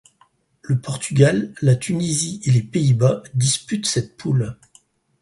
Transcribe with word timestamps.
Le 0.63 0.79
Portugal, 0.81 1.53
la 1.61 1.75
Tunisie 1.75 2.41
et 2.45 2.49
les 2.49 2.63
Pays-Bas 2.63 3.21
disputent 3.35 3.85
cette 3.85 4.17
poule. 4.17 4.57